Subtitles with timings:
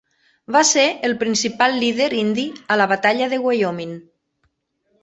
[0.53, 3.95] Va ser el principal líder indi a la batalla de Wyoming.